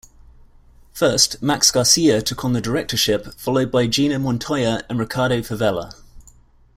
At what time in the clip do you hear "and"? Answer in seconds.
4.89-4.97